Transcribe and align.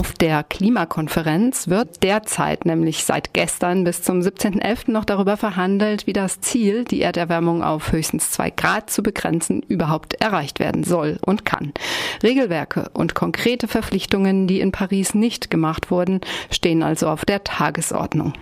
Auf 0.00 0.14
der 0.14 0.44
Klimakonferenz 0.44 1.68
wird 1.68 2.02
derzeit, 2.02 2.64
nämlich 2.64 3.04
seit 3.04 3.34
gestern 3.34 3.84
bis 3.84 4.02
zum 4.02 4.20
17.11. 4.20 4.90
noch 4.90 5.04
darüber 5.04 5.36
verhandelt, 5.36 6.06
wie 6.06 6.14
das 6.14 6.40
Ziel, 6.40 6.84
die 6.84 7.02
Erderwärmung 7.02 7.62
auf 7.62 7.92
höchstens 7.92 8.30
zwei 8.30 8.48
Grad 8.48 8.88
zu 8.88 9.02
begrenzen, 9.02 9.60
überhaupt 9.60 10.14
erreicht 10.14 10.58
werden 10.58 10.84
soll 10.84 11.18
und 11.20 11.44
kann. 11.44 11.74
Regelwerke 12.22 12.88
und 12.94 13.14
konkrete 13.14 13.68
Verpflichtungen, 13.68 14.46
die 14.46 14.60
in 14.60 14.72
Paris 14.72 15.12
nicht 15.12 15.50
gemacht 15.50 15.90
wurden, 15.90 16.22
stehen 16.50 16.82
also 16.82 17.06
auf 17.06 17.26
der 17.26 17.44
Tagesordnung. 17.44 18.32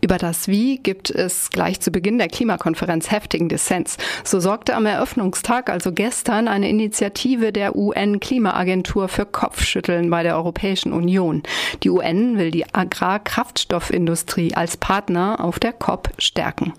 Über 0.00 0.18
das 0.18 0.48
Wie 0.48 0.78
gibt 0.78 1.10
es 1.10 1.50
gleich 1.50 1.80
zu 1.80 1.90
Beginn 1.90 2.18
der 2.18 2.28
Klimakonferenz 2.28 3.10
heftigen 3.10 3.48
Dissens. 3.48 3.96
So 4.24 4.40
sorgte 4.40 4.74
am 4.74 4.86
Eröffnungstag, 4.86 5.70
also 5.70 5.92
gestern, 5.92 6.48
eine 6.48 6.68
Initiative 6.68 7.52
der 7.52 7.76
UN-Klimaagentur 7.76 9.08
für 9.08 9.26
Kopfschütteln 9.26 10.10
bei 10.10 10.22
der 10.22 10.36
Europäischen 10.36 10.92
Union. 10.92 11.42
Die 11.82 11.90
UN 11.90 12.38
will 12.38 12.50
die 12.50 12.72
Agrarkraftstoffindustrie 12.74 14.54
als 14.54 14.76
Partner 14.76 15.36
auf 15.40 15.58
der 15.58 15.72
COP 15.72 16.10
stärken. 16.18 16.72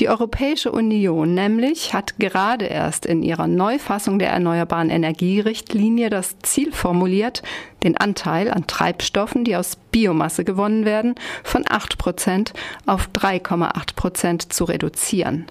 Die 0.00 0.08
Europäische 0.08 0.72
Union 0.72 1.34
nämlich 1.34 1.92
hat 1.92 2.18
gerade 2.18 2.64
erst 2.64 3.04
in 3.04 3.22
ihrer 3.22 3.46
Neufassung 3.46 4.18
der 4.18 4.30
Erneuerbaren 4.30 4.88
Energierichtlinie 4.88 6.08
das 6.08 6.38
Ziel 6.38 6.72
formuliert, 6.72 7.42
den 7.84 7.98
Anteil 7.98 8.50
an 8.50 8.66
Treibstoffen, 8.66 9.44
die 9.44 9.56
aus 9.56 9.76
Biomasse 9.90 10.44
gewonnen 10.44 10.84
werden, 10.84 11.14
von 11.44 11.64
8 11.68 11.89
Prozent 11.98 12.52
auf 12.86 13.08
3,8 13.14 13.94
Prozent 13.94 14.52
zu 14.52 14.64
reduzieren. 14.64 15.46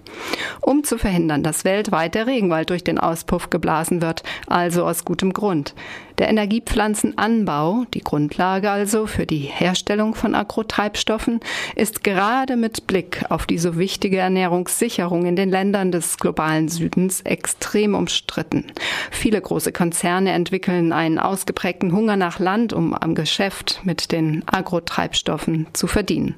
Um 0.60 0.84
zu 0.84 0.98
verhindern, 0.98 1.42
dass 1.42 1.64
weltweit 1.64 2.14
der 2.14 2.26
Regenwald 2.26 2.70
durch 2.70 2.84
den 2.84 2.98
Auspuff 2.98 3.50
geblasen 3.50 4.02
wird, 4.02 4.22
also 4.46 4.84
aus 4.84 5.04
gutem 5.04 5.32
Grund. 5.32 5.74
Der 6.20 6.28
Energiepflanzenanbau, 6.28 7.86
die 7.94 8.02
Grundlage 8.02 8.70
also 8.70 9.06
für 9.06 9.24
die 9.24 9.38
Herstellung 9.38 10.14
von 10.14 10.34
Agrotreibstoffen, 10.34 11.40
ist 11.76 12.04
gerade 12.04 12.56
mit 12.56 12.86
Blick 12.86 13.24
auf 13.30 13.46
die 13.46 13.56
so 13.56 13.78
wichtige 13.78 14.18
Ernährungssicherung 14.18 15.24
in 15.24 15.34
den 15.34 15.48
Ländern 15.48 15.92
des 15.92 16.18
globalen 16.18 16.68
Südens 16.68 17.22
extrem 17.22 17.94
umstritten. 17.94 18.66
Viele 19.10 19.40
große 19.40 19.72
Konzerne 19.72 20.32
entwickeln 20.32 20.92
einen 20.92 21.18
ausgeprägten 21.18 21.92
Hunger 21.92 22.16
nach 22.16 22.38
Land, 22.38 22.74
um 22.74 22.92
am 22.92 23.14
Geschäft 23.14 23.80
mit 23.84 24.12
den 24.12 24.42
Agrotreibstoffen 24.46 25.68
zu 25.72 25.86
verdienen. 25.86 26.29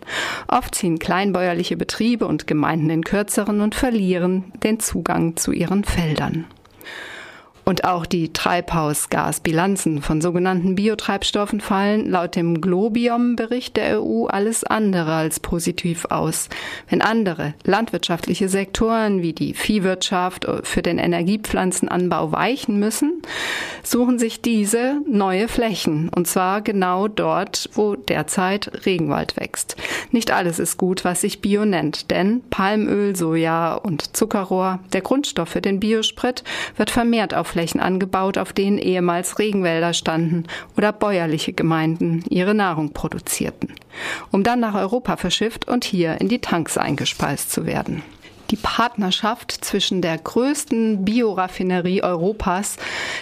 Oft 0.48 0.74
ziehen 0.74 0.98
kleinbäuerliche 0.98 1.76
Betriebe 1.76 2.26
und 2.26 2.46
Gemeinden 2.46 2.90
in 2.90 3.04
kürzeren 3.04 3.60
und 3.60 3.74
verlieren 3.74 4.52
den 4.62 4.80
Zugang 4.80 5.36
zu 5.36 5.52
ihren 5.52 5.84
Feldern. 5.84 6.46
Und 7.64 7.84
auch 7.84 8.06
die 8.06 8.32
Treibhausgasbilanzen 8.32 10.02
von 10.02 10.20
sogenannten 10.20 10.74
Biotreibstoffen 10.74 11.60
fallen 11.60 12.10
laut 12.10 12.34
dem 12.34 12.60
Globium-Bericht 12.60 13.76
der 13.76 14.02
EU 14.02 14.26
alles 14.26 14.64
andere 14.64 15.12
als 15.14 15.38
positiv 15.38 16.06
aus. 16.06 16.48
Wenn 16.88 17.02
andere 17.02 17.54
landwirtschaftliche 17.64 18.48
Sektoren 18.48 19.22
wie 19.22 19.32
die 19.32 19.54
Viehwirtschaft 19.54 20.46
für 20.64 20.82
den 20.82 20.98
Energiepflanzenanbau 20.98 22.32
weichen 22.32 22.80
müssen, 22.80 23.22
suchen 23.84 24.18
sich 24.18 24.42
diese 24.42 25.00
neue 25.08 25.46
Flächen. 25.46 26.08
Und 26.08 26.26
zwar 26.26 26.62
genau 26.62 27.06
dort, 27.06 27.70
wo 27.74 27.94
derzeit 27.94 28.86
Regenwald 28.86 29.36
wächst. 29.36 29.76
Nicht 30.10 30.32
alles 30.32 30.58
ist 30.58 30.78
gut, 30.78 31.04
was 31.04 31.20
sich 31.20 31.40
Bio 31.40 31.64
nennt, 31.64 32.10
denn 32.10 32.42
Palmöl, 32.50 33.14
Soja 33.14 33.74
und 33.74 34.16
Zuckerrohr, 34.16 34.80
der 34.92 35.00
Grundstoff 35.02 35.50
für 35.50 35.62
den 35.62 35.78
Biosprit, 35.78 36.42
wird 36.76 36.90
vermehrt 36.90 37.34
auf 37.34 37.51
Flächen 37.52 37.80
angebaut, 37.80 38.38
auf 38.38 38.52
denen 38.52 38.78
ehemals 38.78 39.38
Regenwälder 39.38 39.92
standen 39.92 40.44
oder 40.76 40.92
bäuerliche 40.92 41.52
Gemeinden 41.52 42.24
ihre 42.28 42.54
Nahrung 42.54 42.92
produzierten, 42.92 43.74
um 44.30 44.42
dann 44.42 44.60
nach 44.60 44.74
Europa 44.74 45.16
verschifft 45.16 45.68
und 45.68 45.84
hier 45.84 46.20
in 46.20 46.28
die 46.28 46.40
Tanks 46.40 46.78
eingespeist 46.78 47.52
zu 47.52 47.66
werden 47.66 48.02
die 48.52 48.56
Partnerschaft 48.56 49.64
zwischen 49.64 50.02
der 50.02 50.18
größten 50.18 51.06
Bioraffinerie 51.06 52.02
Europas, 52.02 52.76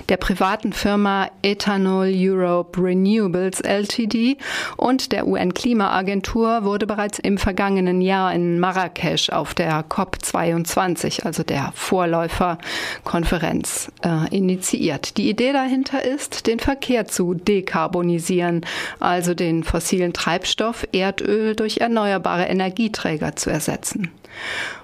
der 0.09 0.17
privaten 0.17 0.73
Firma 0.73 1.31
Ethanol 1.43 2.11
Europe 2.13 2.83
Renewables 2.83 3.61
Ltd. 3.61 4.39
und 4.77 5.13
der 5.13 5.29
UN-Klimaagentur 5.29 6.65
wurde 6.65 6.89
bereits 6.89 7.21
im 7.21 7.39
vergangenen 7.39 8.01
Jahr 8.01 8.35
in 8.35 8.59
Marrakesch 8.59 9.31
auf 9.31 9.55
der 9.55 9.85
COP22, 9.89 11.25
also 11.25 11.45
der 11.45 11.71
Vorläuferkonferenz, 11.77 13.93
äh, 14.03 14.37
initiiert. 14.37 15.17
Die 15.17 15.31
Idee 15.31 15.53
dahinter 15.53 16.05
ist, 16.05 16.49
den 16.49 16.59
Verkehr 16.59 17.07
zu 17.07 17.35
dekarbonisieren, 17.35 18.67
also 18.99 19.35
den 19.35 19.63
fossilen 19.63 20.13
Treibstoff 20.13 20.89
Erdöl 20.91 21.55
durch 21.55 21.79
erneuerbare 21.79 22.47
Energieträger 22.47 23.37
zu 23.37 23.51
ersetzen. 23.51 24.11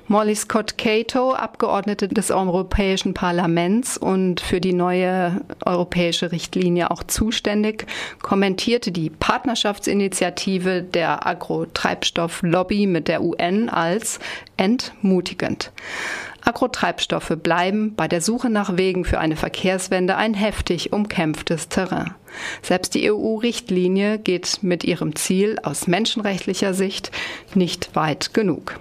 Molly 0.09 0.37
Scott 0.37 0.79
Cato, 0.79 1.33
Abgeordnete 1.33 2.07
des 2.07 2.31
Europäischen 2.31 3.13
Parlaments 3.13 3.99
und 3.99 4.41
für 4.41 4.61
die 4.61 4.73
neue 4.73 5.41
europäische 5.65 6.31
Richtlinie 6.31 6.93
auch 6.93 7.03
zuständig, 7.03 7.87
kommentierte 8.23 8.93
die 8.93 9.11
Partnerschaftsinitiative 9.11 10.83
der 10.83 11.27
Agrotreibstofflobby 11.27 12.87
mit 12.87 13.09
der 13.09 13.21
UN 13.21 13.69
als 13.69 14.21
entmutigend. 14.57 15.73
Agrotreibstoffe 16.41 17.37
bleiben 17.43 17.97
bei 17.97 18.07
der 18.07 18.21
Suche 18.21 18.49
nach 18.49 18.77
Wegen 18.77 19.05
für 19.05 19.19
eine 19.19 19.35
Verkehrswende 19.35 20.15
ein 20.15 20.35
heftig 20.35 20.93
umkämpftes 20.93 21.69
Terrain. 21.69 22.15
Selbst 22.63 22.95
die 22.95 23.11
EU-Richtlinie 23.11 24.21
geht 24.21 24.63
mit 24.63 24.85
ihrem 24.85 25.17
Ziel 25.17 25.59
aus 25.65 25.89
menschenrechtlicher 25.89 26.75
Sicht 26.75 27.11
nicht 27.57 27.97
weit 27.97 28.33
genug. 28.35 28.79